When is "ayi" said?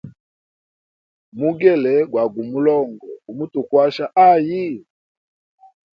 4.29-4.65